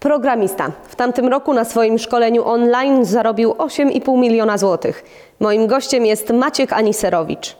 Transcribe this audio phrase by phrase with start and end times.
[0.00, 0.72] Programista.
[0.88, 5.04] W tamtym roku na swoim szkoleniu online zarobił 8,5 miliona złotych.
[5.40, 7.56] Moim gościem jest Maciek Aniserowicz.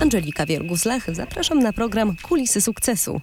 [0.00, 3.20] Angelika Wiergus-Lech, zapraszam na program Kulisy Sukcesu.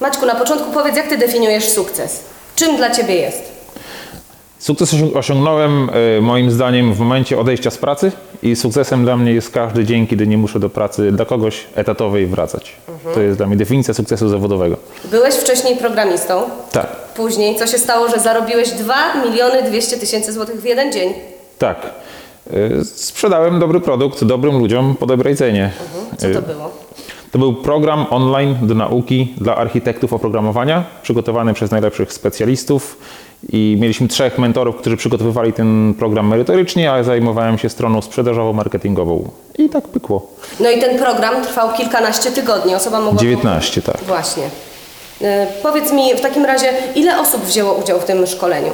[0.00, 2.24] Maćku, na początku powiedz, jak ty definiujesz sukces?
[2.56, 3.51] Czym dla ciebie jest?
[4.62, 9.32] Sukces osią- osiągnąłem e, moim zdaniem w momencie odejścia z pracy i sukcesem dla mnie
[9.32, 12.76] jest każdy dzień, kiedy nie muszę do pracy dla kogoś etatowej wracać.
[13.14, 14.76] To jest dla mnie definicja sukcesu zawodowego.
[15.10, 16.42] Byłeś wcześniej programistą.
[16.72, 21.12] Tak, Później, co się stało, że zarobiłeś 2 miliony 200 tysięcy złotych w jeden dzień?
[21.58, 21.76] tak.
[22.50, 25.70] E, Sprzedałem dobry produkt dobrym ludziom po dobrej cenie.
[26.18, 26.70] Co E, to było?
[27.32, 32.98] To był program online do nauki dla architektów oprogramowania, przygotowany przez najlepszych specjalistów
[33.48, 38.52] i mieliśmy trzech mentorów, którzy przygotowywali ten program merytorycznie, a ja zajmowałem się stroną sprzedażową,
[38.52, 39.28] marketingową.
[39.58, 40.26] I tak pykło.
[40.60, 42.74] No i ten program trwał kilkanaście tygodni.
[42.74, 43.20] Osoba mogła...
[43.20, 43.98] 19, tak.
[44.06, 44.42] Właśnie.
[45.22, 48.70] E, powiedz mi w takim razie, ile osób wzięło udział w tym szkoleniu?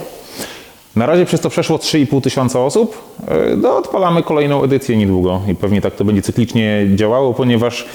[0.96, 2.98] Na razie przez to przeszło 3,5 tysiąca osób.
[3.28, 7.86] E, No, odpalamy kolejną edycję niedługo i pewnie tak to będzie cyklicznie działało, ponieważ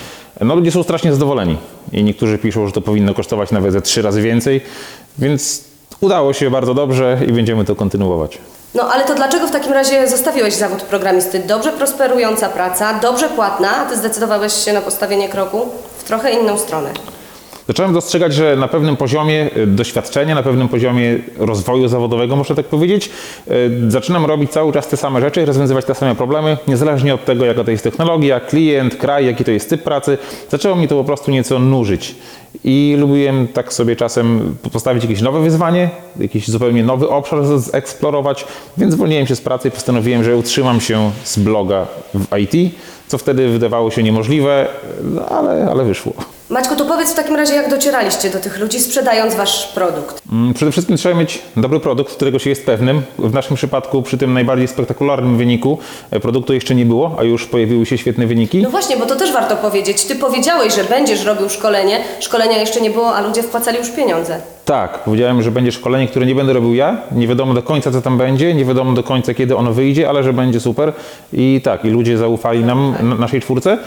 [0.41, 1.57] no, ludzie są strasznie zadowoleni
[1.91, 4.61] i niektórzy piszą, że to powinno kosztować nawet ze trzy razy więcej,
[5.19, 5.72] więc
[6.03, 8.37] udało się bardzo dobrze i będziemy to kontynuować.
[8.75, 11.39] No ale to dlaczego w takim razie zostawiłeś zawód programisty?
[11.39, 16.57] Dobrze prosperująca praca, dobrze płatna, a ty zdecydowałeś się na postawienie kroku w trochę inną
[16.57, 16.89] stronę.
[17.67, 22.65] Zacząłem dostrzegać, że na pewnym poziomie y, doświadczenia, na pewnym poziomie rozwoju zawodowego, muszę tak
[22.65, 23.09] powiedzieć,
[23.51, 27.45] y, zaczynam robić cały czas te same rzeczy, rozwiązywać te same problemy, niezależnie od tego,
[27.45, 30.17] jaka to jest technologia, klient, kraj, jaki to jest typ pracy.
[30.49, 32.15] Zaczęło mnie to po prostu nieco nużyć.
[32.63, 38.45] I lubiłem tak sobie czasem postawić jakieś nowe wyzwanie, jakiś zupełnie nowy obszar zeksplorować,
[38.77, 42.75] więc zwolniłem się z pracy i postanowiłem, że utrzymam się z bloga w IT,
[43.07, 44.67] co wtedy wydawało się niemożliwe,
[45.03, 46.13] no, ale, ale wyszło.
[46.53, 50.21] Maćku, to powiedz w takim razie, jak docieraliście do tych ludzi, sprzedając wasz produkt.
[50.31, 53.01] Mm, Przede wszystkim trzeba mieć dobry produkt, którego się jest pewnym.
[53.19, 55.77] W naszym przypadku, przy tym najbardziej spektakularnym wyniku,
[56.11, 58.61] e, produktu jeszcze nie było, a już pojawiły się świetne wyniki.
[58.61, 60.03] No właśnie, bo to też warto powiedzieć.
[60.05, 64.37] Ty powiedziałeś, że będziesz robił szkolenie, szkolenia jeszcze nie było, a ludzie wpłacali już pieniądze.
[64.65, 66.97] Tak, powiedziałem, że będzie szkolenie, które nie będę robił ja.
[67.11, 70.23] Nie wiadomo do końca, co tam będzie, nie wiadomo do końca, kiedy ono wyjdzie, ale
[70.23, 70.93] że będzie super.
[71.33, 73.77] I tak, i ludzie zaufali nam, n- naszej czwórce.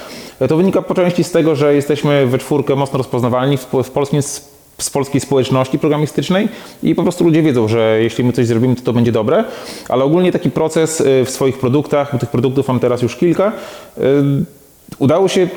[0.40, 3.90] E, To wynika po części z tego, że jesteśmy we czwórkę mocno rozpoznawalni w, w
[3.90, 4.22] polskim
[4.78, 6.48] z polskiej społeczności programistycznej
[6.82, 9.44] i po prostu ludzie wiedzą, że jeśli my coś zrobimy, to to będzie dobre,
[9.88, 13.52] ale ogólnie taki proces y, w swoich produktach, bo tych produktów mam teraz już kilka,
[13.98, 14.02] y,
[14.98, 15.48] udało się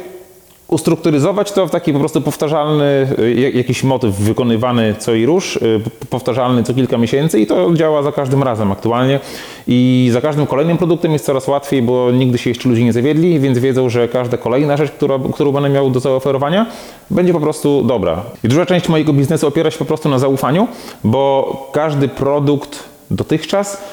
[0.69, 5.55] ustrukturyzować to w taki po prostu powtarzalny y, jak- jakiś motyw wykonywany co i rusz,
[5.55, 9.19] y, powtarzalny co kilka miesięcy i to działa za każdym razem aktualnie.
[9.67, 13.39] I za każdym kolejnym produktem jest coraz łatwiej, bo nigdy się jeszcze ludzie nie zawiedli,
[13.39, 16.65] więc wiedzą, że każda kolejna rzecz, która, którą będę miał do zaoferowania,
[17.09, 18.21] będzie po prostu dobra.
[18.43, 20.67] I duża część mojego biznesu opiera się po prostu na zaufaniu,
[21.03, 23.83] bo każdy produkt dotychczas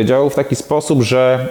[0.00, 1.46] y, działał w taki sposób, że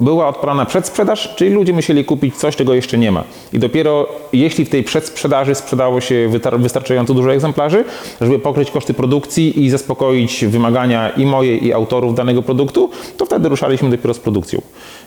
[0.00, 3.24] była odpalana przedsprzedaż, czyli ludzie musieli kupić coś, czego jeszcze nie ma.
[3.52, 7.84] I dopiero jeśli w tej przedsprzedaży sprzedało się wystarczająco dużo egzemplarzy,
[8.20, 13.48] żeby pokryć koszty produkcji i zaspokoić wymagania i moje, i autorów danego produktu, to wtedy
[13.48, 14.62] ruszaliśmy dopiero z produkcją.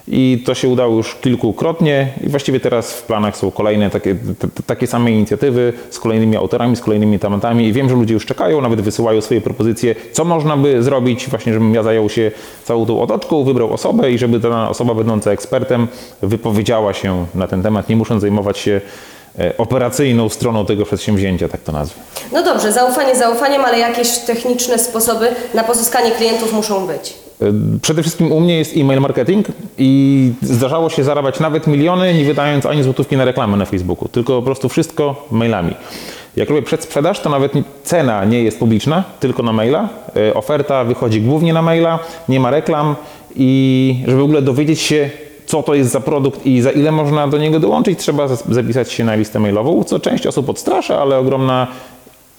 [0.08, 4.16] I to się udało już kilkukrotnie i właściwie teraz w planach są kolejne takie,
[4.66, 8.62] takie same inicjatywy z kolejnymi autorami, z kolejnymi tematami i wiem, że ludzie już czekają,
[8.62, 12.32] nawet wysyłają swoje propozycje, co można by zrobić, właśnie żebym ja zajął się
[12.64, 15.88] całą tą otoczką, wybrał osobę i żeby dana osoba będąca ekspertem
[16.22, 18.82] wypowiedziała się na ten temat, nie musząc zajmować się
[19.40, 22.02] e, operacyjną stroną tego przedsięwzięcia, tak to nazwę.
[22.32, 27.14] No dobrze, zaufanie zaufaniem, ale jakieś techniczne sposoby na pozyskanie klientów muszą być.
[27.82, 29.48] Przede wszystkim u mnie jest e-mail marketing
[29.78, 34.34] i zdarzało się zarabiać nawet miliony, nie wydając ani złotówki na reklamę na Facebooku, tylko
[34.34, 35.76] po prostu wszystko mailami.
[36.36, 37.52] Jak robię przedsprzedaż, to nawet
[37.84, 39.90] cena nie jest publiczna, tylko na maila.
[40.16, 42.96] E, Oferta wychodzi głównie na maila, nie ma reklam
[43.36, 45.10] i żeby w ogóle dowiedzieć się,
[45.46, 49.04] co to jest za produkt i za ile można do niego dołączyć, trzeba zapisać się
[49.04, 51.68] na listę mailową, co część osób odstrasza, ale ogromna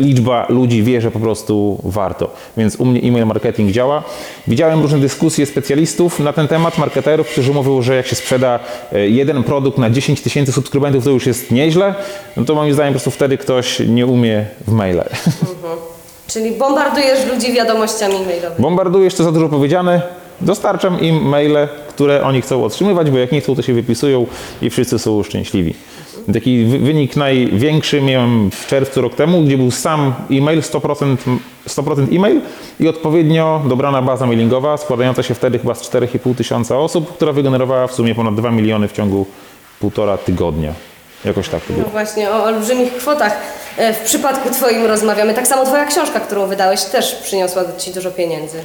[0.01, 2.31] liczba ludzi wie, że po prostu warto.
[2.57, 4.03] Więc u mnie e-mail marketing działa.
[4.49, 8.61] Widziałem różne dyskusje specjalistów na ten temat, marketerów, którzy mówią, że jak się sprzeda
[8.93, 11.95] e, jeden produkt na 10 tysięcy subskrybentów, to już jest nieźle.
[12.37, 15.05] No to moim zdaniem po prostu wtedy ktoś nie umie w maile.
[16.27, 18.55] Czyli bombardujesz ludzi wiadomościami mailowymi.
[18.59, 20.03] Bombardujesz, to za dużo powiedziane.
[20.41, 24.27] Dostarczam im maile, które oni chcą otrzymywać, bo jak nie chcą, to się wypisują
[24.63, 25.75] i wszyscy są szczęśliwi.
[26.33, 31.17] Taki wy- wynik największy miałem w czerwcu rok temu, gdzie był sam e-mail, 100%,
[31.69, 32.41] 100% e-mail
[32.81, 37.87] i odpowiednio dobrana baza mailingowa, składająca się wtedy chyba z 4,5 tysiąca osób, która wygenerowała
[37.87, 39.27] w sumie ponad 2 miliony w ciągu
[39.81, 40.73] półtora tygodnia.
[41.25, 41.85] Jakoś tak to było.
[41.87, 43.37] No właśnie, o olbrzymich kwotach
[43.77, 45.35] e, w przypadku Twoim rozmawiamy.
[45.35, 48.59] Tak samo Twoja książka, którą wydałeś, też przyniosła Ci dużo pieniędzy.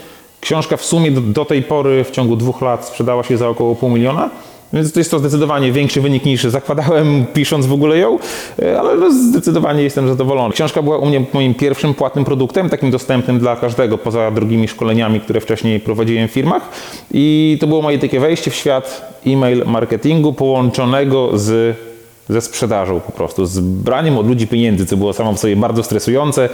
[0.50, 3.76] Książka w sumie do, do tej pory w ciągu dwóch lat sprzedała się za około
[3.76, 4.30] pół miliona.
[4.74, 8.20] Więc to jest to zdecydowanie większy wynik niż zakładałem pisząc w ogóle ją,
[8.62, 10.54] e, ale zdecydowanie jestem zadowolony.
[10.54, 15.20] Książka była u mnie moim pierwszym płatnym produktem, takim dostępnym dla każdego, poza drugimi szkoleniami,
[15.20, 16.70] które wcześniej prowadziłem w firmach.
[17.12, 21.78] I to było moje takie wejście w świat e-mail marketingu połączonego z
[22.30, 25.84] ze sprzedażą po prostu, z braniem od ludzi pieniędzy, co było samo w sobie bardzo
[25.84, 26.50] stresujące.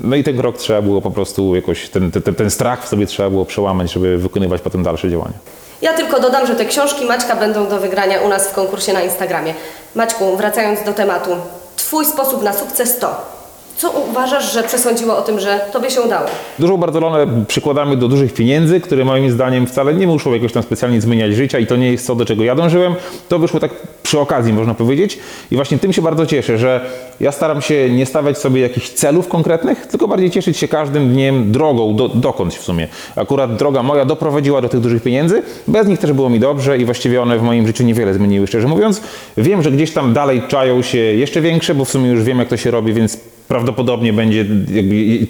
[0.00, 3.06] No i ten krok trzeba było po prostu jakoś, ten, ten, ten strach w sobie
[3.06, 5.34] trzeba było przełamać, żeby wykonywać potem dalsze działania.
[5.82, 9.02] Ja tylko dodam, że te książki Maćka będą do wygrania u nas w konkursie na
[9.02, 9.54] Instagramie.
[9.94, 11.30] Maćku, wracając do tematu.
[11.76, 13.39] Twój sposób na sukces to.
[13.80, 16.26] Co uważasz, że przesądziło o tym, że Tobie się udało?
[16.58, 21.00] Dużą Barcelonę przykładamy do dużych pieniędzy, które moim zdaniem wcale nie muszą jakoś tam specjalnie
[21.00, 22.94] zmieniać życia i to nie jest to, do czego ja dążyłem.
[23.28, 23.70] To wyszło tak
[24.02, 25.18] przy okazji, można powiedzieć.
[25.50, 26.80] I właśnie tym się bardzo cieszę, że
[27.20, 31.52] ja staram się nie stawiać sobie jakichś celów konkretnych, tylko bardziej cieszyć się każdym dniem
[31.52, 32.88] drogą, do, dokądś w sumie.
[33.16, 35.42] Akurat droga moja doprowadziła do tych dużych pieniędzy.
[35.68, 38.68] Bez nich też było mi dobrze i właściwie one w moim życiu niewiele zmieniły, szczerze
[38.68, 39.00] mówiąc.
[39.36, 42.48] Wiem, że gdzieś tam dalej czają się jeszcze większe, bo w sumie już wiem, jak
[42.48, 43.18] to się robi, więc
[43.50, 44.44] prawdopodobnie będzie,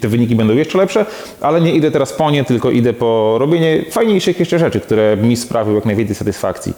[0.01, 1.05] te wyniki będą jeszcze lepsze,
[1.41, 5.37] ale nie idę teraz po nie, tylko idę po robienie fajniejszych jeszcze rzeczy, które mi
[5.37, 6.73] sprawiły jak najwięcej satysfakcji.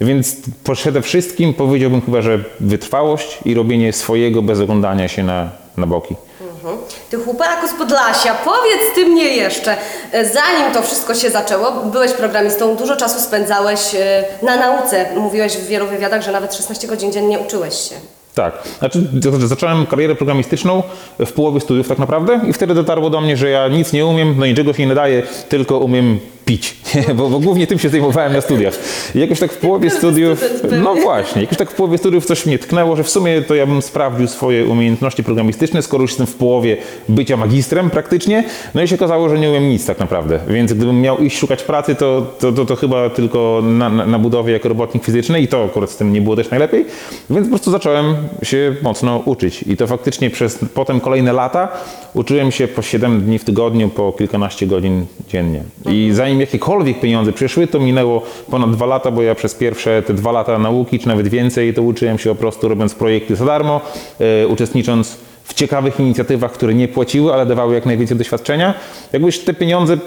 [0.00, 0.36] Więc
[0.74, 6.14] przede wszystkim powiedziałbym chyba, że wytrwałość i robienie swojego bez oglądania się na, na boki.
[6.40, 6.78] Mhm.
[7.10, 9.76] Ty chłopaku z Podlasia, powiedz ty mnie jeszcze,
[10.12, 15.06] e, zanim to wszystko się zaczęło, byłeś programistą, dużo czasu spędzałeś e, na nauce.
[15.16, 17.94] Mówiłeś w wielu wywiadach, że nawet 16 godzin dziennie uczyłeś się.
[18.38, 18.62] Tak.
[18.78, 20.82] Znaczy, z- zacząłem karierę programistyczną
[21.26, 24.34] w połowie studiów tak naprawdę i wtedy dotarło do mnie, że ja nic nie umiem,
[24.38, 26.76] no niczego się nie nadaje, tylko umiem pić,
[27.16, 28.74] bo, bo głównie tym się zajmowałem na studiach.
[29.14, 30.44] I jakoś tak w połowie studiów,
[30.82, 33.66] no właśnie, jakoś tak w połowie studiów coś mnie tknęło, że w sumie to ja
[33.66, 36.76] bym sprawdził swoje umiejętności programistyczne, skoro już jestem w połowie
[37.08, 41.00] bycia magistrem praktycznie, no i się okazało, że nie umiem nic tak naprawdę, więc gdybym
[41.00, 44.68] miał iść szukać pracy, to, to, to, to chyba tylko na, na, na budowie jako
[44.68, 46.84] robotnik fizyczny i to akurat z tym nie było też najlepiej,
[47.30, 49.62] więc po prostu zacząłem się mocno uczyć.
[49.62, 51.68] I to faktycznie przez potem kolejne lata
[52.14, 55.62] uczyłem się po 7 dni w tygodniu, po kilkanaście godzin dziennie.
[55.90, 60.14] I zanim jakiekolwiek pieniądze przyszły, to minęło ponad dwa lata, bo ja przez pierwsze te
[60.14, 63.80] dwa lata nauki, czy nawet więcej, to uczyłem się po prostu robiąc projekty za darmo,
[64.20, 68.74] e, uczestnicząc w ciekawych inicjatywach, które nie płaciły, ale dawały jak najwięcej doświadczenia.
[69.12, 69.98] Jakbyś te pieniądze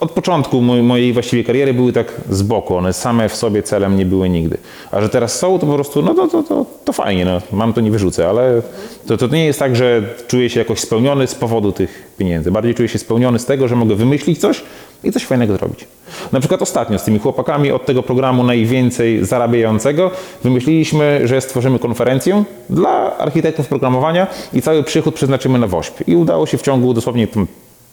[0.00, 3.96] od początku moj- mojej właściwie kariery były tak z boku, one same w sobie celem
[3.96, 4.58] nie były nigdy.
[4.90, 7.72] A że teraz są, to po prostu, no to, to, to, to fajnie, no, mam
[7.72, 8.62] to nie wyrzucę, ale
[9.06, 12.50] to, to nie jest tak, że czuję się jakoś spełniony z powodu tych pieniędzy.
[12.50, 14.62] Bardziej czuję się spełniony z tego, że mogę wymyślić coś
[15.04, 15.86] i coś fajnego zrobić.
[16.32, 20.10] Na przykład ostatnio z tymi chłopakami od tego programu najwięcej zarabiającego
[20.44, 26.02] wymyśliliśmy, że stworzymy konferencję dla architektów programowania i cały przychód przeznaczymy na WOŚP.
[26.06, 27.26] I udało się w ciągu dosłownie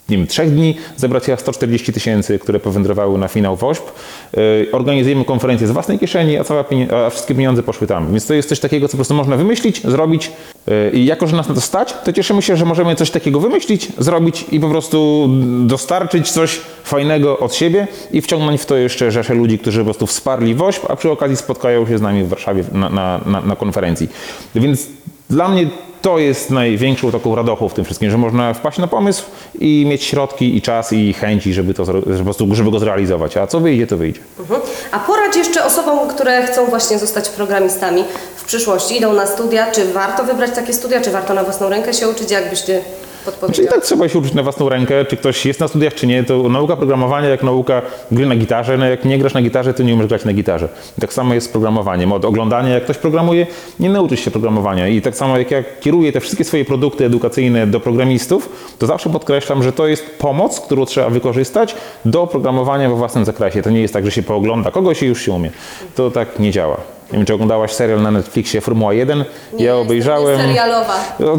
[0.08, 3.92] nie wiem, trzech dni zebrać chyba 140 tysięcy, które powędrowały na finał WOŚP.
[4.36, 6.64] Yy, Organizujemy konferencję z własnej kieszeni, a, cała
[7.06, 8.10] a wszystkie pieniądze poszły tam.
[8.10, 10.32] Więc to jest coś takiego, co po prostu można wymyślić, zrobić
[10.66, 13.40] yy, i jako, że nas na to stać, to cieszymy się, że możemy coś takiego
[13.40, 15.28] wymyślić, zrobić i po prostu
[15.66, 20.06] dostarczyć coś fajnego od siebie i wciągnąć w to jeszcze rzeszę ludzi, którzy po prostu
[20.06, 23.56] wsparli WOŚP, a przy okazji spotkają się z nami w Warszawie na, na, na, na
[23.56, 24.08] konferencji.
[24.54, 24.86] Więc
[25.30, 25.66] dla mnie
[26.04, 29.24] to jest największą taką radochą w tym wszystkim, że można wpaść na pomysł
[29.60, 33.36] i mieć środki i czas i chęci, żeby to żeby żeby go zrealizować.
[33.36, 34.20] A co wyjdzie, to wyjdzie.
[34.40, 34.60] Mhm.
[34.90, 38.04] A poradź jeszcze osobom, które chcą właśnie zostać programistami
[38.36, 41.94] w przyszłości, idą na studia, czy warto wybrać takie studia, czy warto na własną rękę
[41.94, 42.80] się uczyć, jakbyś ty
[43.24, 43.74] Czyli podpowiedział?
[43.74, 46.24] tak trzeba się uczyć na własną rękę, czy ktoś jest na studiach, czy nie.
[46.24, 48.78] To nauka programowania jak nauka gry na gitarze.
[48.78, 50.68] No jak nie grasz na gitarze, to nie umiesz grać na gitarze.
[51.00, 52.12] Tak samo jest z programowaniem.
[52.12, 53.46] Od oglądania, jak ktoś programuje,
[53.80, 54.88] nie nauczysz się programowania.
[54.88, 59.10] I tak samo jak ja kieruję te wszystkie swoje produkty edukacyjne do programistów, to zawsze
[59.10, 63.62] podkreślam, że to jest pomoc, którą trzeba wykorzystać do programowania we własnym zakresie.
[63.62, 65.50] To nie jest tak, że się poogląda kogoś i już się umie.
[65.94, 66.76] To tak nie działa.
[67.12, 69.24] Nie wiem, czy oglądałaś serial na Netflixie Formuła 1.
[69.52, 70.38] Nie, ja obejrzałem.
[70.38, 70.94] Serialowa.
[71.20, 71.36] No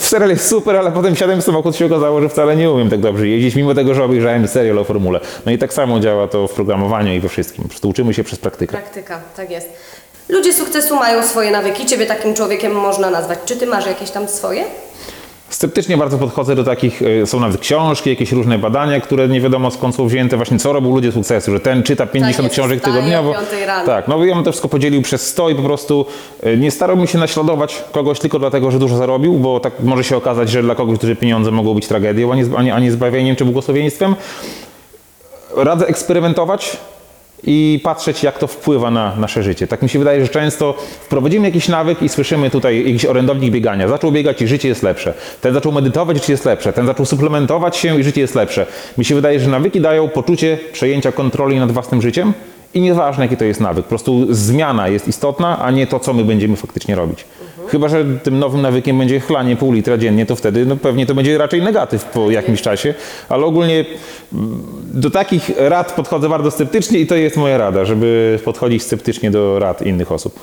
[0.00, 3.00] serial jest super, ale potem wsiadłem w samochód się okazało, że wcale nie umiem tak
[3.00, 5.20] dobrze jeździć, mimo tego, że obejrzałem serial o formule.
[5.46, 7.62] No i tak samo działa to w programowaniu i we wszystkim.
[7.64, 8.72] Po prostu uczymy się przez praktykę.
[8.72, 9.68] Praktyka, tak jest.
[10.28, 13.38] Ludzie sukcesu mają swoje nawyki, ciebie takim człowiekiem można nazwać.
[13.44, 14.64] Czy ty masz jakieś tam swoje?
[15.64, 19.70] Sceptycznie bardzo podchodzę do takich, e, są nawet książki, jakieś różne badania, które nie wiadomo
[19.70, 23.34] skąd są wzięte, właśnie co robią ludzie sukcesu, że ten czyta 50 jest, książek tygodniowo.
[23.86, 26.06] Tak, no ja bym to wszystko podzielił przez 100 i po prostu
[26.42, 30.16] e, nie starałbym się naśladować kogoś tylko dlatego, że dużo zarobił, bo tak może się
[30.16, 33.44] okazać, że dla kogoś duże pieniądze mogą być tragedią, a nie, a nie zbawieniem czy
[33.44, 34.14] błogosławieństwem.
[35.56, 36.76] Radzę eksperymentować
[37.46, 39.66] i patrzeć, jak to wpływa na nasze życie.
[39.66, 43.88] Tak mi się wydaje, że często wprowadzimy jakiś nawyk i słyszymy tutaj jakiś orędownik biegania.
[43.88, 45.14] Zaczął biegać i życie jest lepsze.
[45.40, 46.72] Ten zaczął medytować, życie jest lepsze.
[46.72, 48.66] Ten zaczął suplementować się i życie jest lepsze.
[48.98, 52.32] Mi się wydaje, że nawyki dają poczucie przejęcia kontroli nad własnym życiem
[52.74, 53.84] i nieważne, jaki to jest nawyk.
[53.84, 57.24] Po prostu zmiana jest istotna, a nie to, co my będziemy faktycznie robić.
[57.68, 61.14] Chyba, że tym nowym nawykiem będzie chlanie pół litra dziennie, to wtedy no, pewnie to
[61.14, 62.94] będzie raczej negatyw po jakimś czasie,
[63.28, 63.84] ale ogólnie
[64.32, 69.30] mm, do takich rad podchodzę bardzo sceptycznie i to jest moja rada, żeby podchodzić sceptycznie
[69.30, 70.40] do rad innych osób.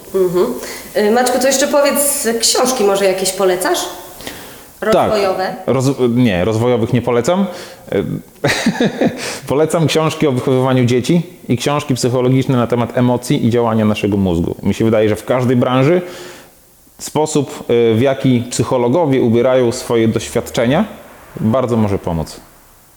[0.97, 3.79] Y, Maćku, to jeszcze powiedz, książki może jakieś polecasz?
[4.81, 5.55] Rozwojowe?
[5.65, 5.75] Tak.
[5.75, 5.85] Roz,
[6.15, 7.45] nie, rozwojowych nie polecam.
[9.47, 14.55] polecam książki o wychowywaniu dzieci i książki psychologiczne na temat emocji i działania naszego mózgu.
[14.63, 16.01] Mi się wydaje, że w każdej branży
[17.03, 20.85] sposób, y, w jaki psychologowie ubierają swoje doświadczenia,
[21.39, 22.41] bardzo może pomóc.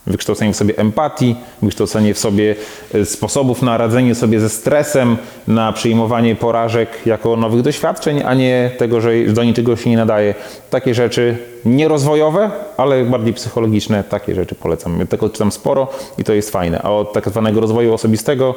[0.06, 2.54] Wykształcenie w sobie empatii, wykształcenie w sobie
[2.94, 5.16] y, sposobów na radzenie sobie ze stresem,
[5.48, 10.34] na przyjmowanie porażek jako nowych doświadczeń, a nie tego, że do niczego się nie nadaje.
[10.70, 15.00] Takie rzeczy nierozwojowe, ale bardziej psychologiczne, takie rzeczy polecam.
[15.00, 16.82] Ja tego czytam sporo i to jest fajne.
[16.82, 18.54] A od tak zwanego rozwoju osobistego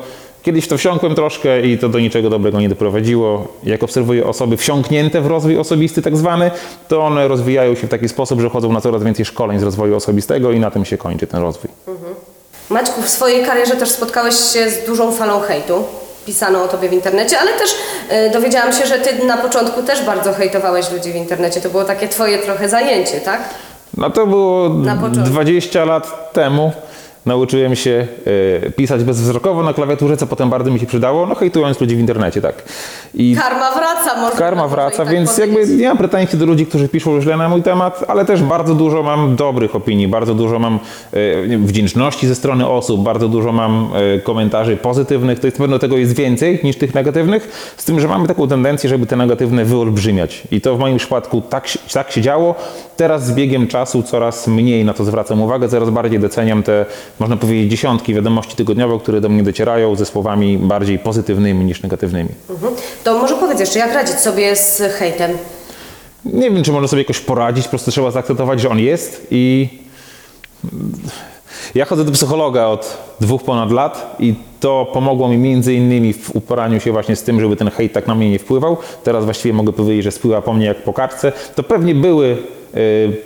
[0.47, 3.47] Kiedyś to wsiąkłem troszkę i to do niczego dobrego nie doprowadziło.
[3.63, 6.51] Jak obserwuję osoby wsiąknięte w rozwój osobisty tak zwany,
[6.87, 9.95] to one rozwijają się w taki sposób, że chodzą na coraz więcej szkoleń z rozwoju
[9.95, 11.71] osobistego i na tym się kończy ten rozwój.
[12.69, 15.83] Maćku, w swojej karierze też spotkałeś się z dużą falą hejtu.
[16.27, 17.69] Pisano o tobie w internecie, ale też
[18.27, 21.61] y, dowiedziałam się, że ty na początku też bardzo hejtowałeś ludzi w internecie.
[21.61, 23.41] To było takie twoje trochę zajęcie, tak?
[23.97, 25.23] No to było Na początku.
[25.29, 26.71] 20 lat temu.
[27.25, 28.07] Nauczyłem się
[28.65, 31.99] e, pisać bezwzrokowo na klawiaturze, co potem bardzo mi się przydało, no hejtując ludzi w
[31.99, 32.63] internecie, tak.
[33.13, 34.37] I Karma wraca, może.
[34.37, 35.55] karma wraca, tak więc powiedzieć.
[35.57, 38.75] jakby nie mam pretensji do ludzi, którzy piszą źle na mój temat, ale też bardzo
[38.75, 40.79] dużo mam dobrych opinii, bardzo dużo mam
[41.13, 45.97] e, wdzięczności ze strony osób, bardzo dużo mam e, komentarzy pozytywnych, to jest pewno tego
[45.97, 50.43] jest więcej niż tych negatywnych, z tym, że mamy taką tendencję, żeby te negatywne wyolbrzymiać
[50.51, 52.55] i to w moim przypadku tak, się- tak się działo.
[52.97, 56.85] Teraz z biegiem czasu coraz mniej na to zwracam uwagę, coraz bardziej doceniam te,
[57.19, 62.29] można powiedzieć, dziesiątki wiadomości tygodniowo, które do mnie docierają ze słowami bardziej pozytywnymi niż negatywnymi.
[62.49, 62.73] Mhm.
[63.03, 65.31] To może powiedz jeszcze, jak radzić sobie z hejtem?
[66.25, 69.69] Nie wiem, czy można sobie jakoś poradzić, po prostu trzeba zaakceptować, że on jest i
[71.75, 76.35] ja chodzę do psychologa od dwóch ponad lat i to pomogło mi między innymi w
[76.35, 78.77] uporaniu się właśnie z tym, żeby ten hejt tak na mnie nie wpływał.
[79.03, 81.31] Teraz właściwie mogę powiedzieć, że spływa po mnie jak po kartce.
[81.55, 82.37] To pewnie były
[82.75, 83.17] y,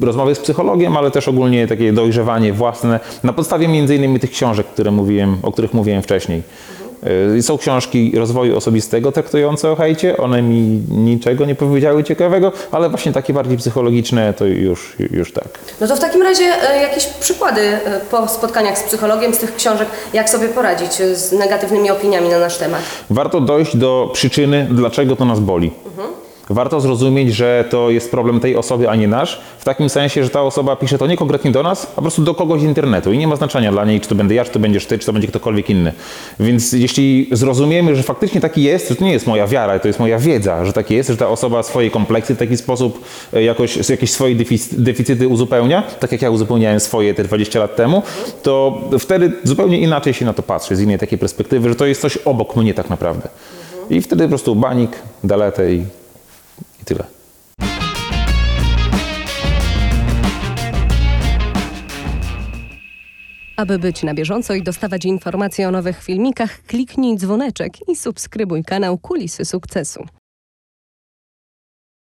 [0.00, 4.66] rozmowy z psychologiem, ale też ogólnie takie dojrzewanie własne na podstawie między innymi tych książek,
[4.66, 6.42] które mówiłem, o których mówiłem wcześniej.
[7.36, 12.90] Y, Są książki rozwoju osobistego traktujące o hejcie, one mi niczego nie powiedziały ciekawego, ale
[12.90, 15.48] właśnie takie bardziej psychologiczne to już, już tak.
[15.80, 19.54] No to w takim razie e, jakieś przykłady e, po spotkaniach z psychologiem, z tych
[19.56, 22.80] książek, jak sobie poradzić e, z negatywnymi opiniami na nasz temat.
[23.10, 25.70] Warto dojść do przyczyny, dlaczego to nas boli.
[26.50, 29.40] Warto zrozumieć, że to jest problem tej osoby, a nie nasz.
[29.58, 32.22] W takim sensie, że ta osoba pisze to nie konkretnie do nas, a po prostu
[32.22, 33.12] do kogoś z internetu.
[33.12, 35.06] I nie ma znaczenia dla niej, czy to będę ja, czy to będziesz ty, czy
[35.06, 35.92] to będzie ktokolwiek inny.
[36.40, 40.00] Więc jeśli zrozumiemy, że faktycznie taki jest, że to nie jest moja wiara, to jest
[40.00, 43.88] moja wiedza, że taki jest, że ta osoba swoje kompleksy w taki sposób e, jakoś,
[43.90, 48.02] jakieś swoje defic- deficyty uzupełnia, tak jak ja uzupełniałem swoje te 20 lat temu,
[48.42, 52.00] to wtedy zupełnie inaczej się na to patrzy, z innej takiej perspektywy, że to jest
[52.00, 53.28] coś obok mnie tak naprawdę.
[53.90, 54.90] I wtedy po prostu banik,
[55.24, 55.84] daletę i,
[56.82, 57.04] i tyle.
[63.56, 68.98] Aby być na bieżąco i dostawać informacje o nowych filmikach, kliknij dzwoneczek i subskrybuj kanał
[68.98, 70.19] Kulisy Sukcesu.